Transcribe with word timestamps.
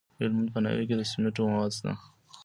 د 0.15 0.19
هلمند 0.19 0.49
په 0.53 0.59
ناوې 0.63 0.83
کې 0.89 0.95
د 0.97 1.01
سمنټو 1.11 1.41
مواد 1.51 1.71
شته. 1.77 1.91